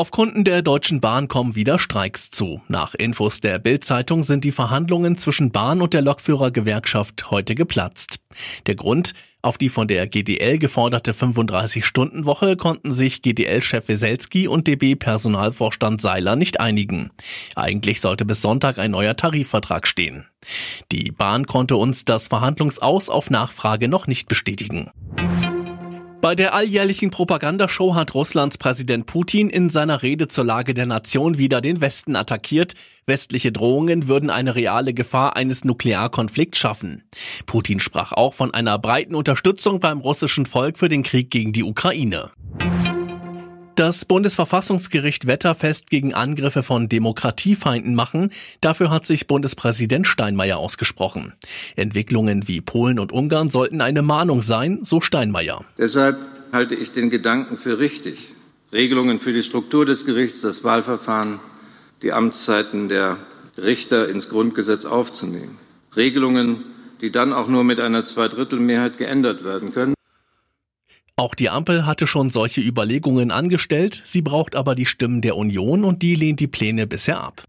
[0.00, 2.62] Auf Kunden der Deutschen Bahn kommen wieder Streiks zu.
[2.68, 8.18] Nach Infos der Bild-Zeitung sind die Verhandlungen zwischen Bahn und der Lokführergewerkschaft heute geplatzt.
[8.66, 9.12] Der Grund?
[9.42, 16.60] Auf die von der GDL geforderte 35-Stunden-Woche konnten sich GDL-Chef Weselski und DB-Personalvorstand Seiler nicht
[16.60, 17.10] einigen.
[17.54, 20.26] Eigentlich sollte bis Sonntag ein neuer Tarifvertrag stehen.
[20.92, 24.90] Die Bahn konnte uns das Verhandlungsaus auf Nachfrage noch nicht bestätigen.
[26.20, 31.38] Bei der alljährlichen Propagandashow hat Russlands Präsident Putin in seiner Rede zur Lage der Nation
[31.38, 32.74] wieder den Westen attackiert.
[33.06, 37.04] Westliche Drohungen würden eine reale Gefahr eines Nuklearkonflikts schaffen.
[37.46, 41.64] Putin sprach auch von einer breiten Unterstützung beim russischen Volk für den Krieg gegen die
[41.64, 42.30] Ukraine.
[43.80, 48.30] Das Bundesverfassungsgericht wetterfest gegen Angriffe von Demokratiefeinden machen,
[48.60, 51.32] dafür hat sich Bundespräsident Steinmeier ausgesprochen.
[51.76, 55.64] Entwicklungen wie Polen und Ungarn sollten eine Mahnung sein, so Steinmeier.
[55.78, 56.18] Deshalb
[56.52, 58.34] halte ich den Gedanken für richtig,
[58.70, 61.40] Regelungen für die Struktur des Gerichts, das Wahlverfahren,
[62.02, 63.16] die Amtszeiten der
[63.56, 65.56] Richter ins Grundgesetz aufzunehmen.
[65.96, 66.64] Regelungen,
[67.00, 69.94] die dann auch nur mit einer Zweidrittelmehrheit geändert werden können.
[71.20, 75.84] Auch die Ampel hatte schon solche Überlegungen angestellt, sie braucht aber die Stimmen der Union
[75.84, 77.44] und die lehnt die Pläne bisher ab.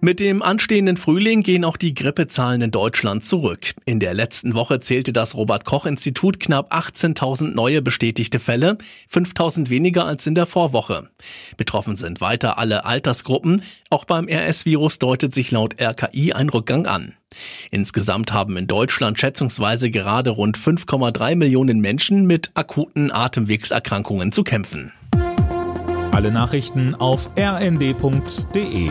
[0.00, 3.74] Mit dem anstehenden Frühling gehen auch die Grippezahlen in Deutschland zurück.
[3.84, 8.76] In der letzten Woche zählte das Robert Koch Institut knapp 18.000 neue bestätigte Fälle,
[9.08, 11.08] 5.000 weniger als in der Vorwoche.
[11.56, 13.62] Betroffen sind weiter alle Altersgruppen.
[13.88, 17.14] Auch beim RS-Virus deutet sich laut RKI ein Rückgang an.
[17.70, 24.92] Insgesamt haben in Deutschland schätzungsweise gerade rund 5,3 Millionen Menschen mit akuten Atemwegserkrankungen zu kämpfen.
[26.12, 28.90] Alle Nachrichten auf rnd.de